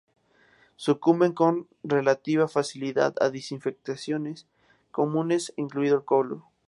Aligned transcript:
Sucumben 0.77 1.31
con 1.33 1.67
relativa 1.83 2.47
facilidad 2.47 3.13
a 3.21 3.29
desinfectantes 3.29 4.47
comunes, 4.91 5.53
incluido 5.57 5.95
el 5.97 6.05
cloro. 6.05 6.47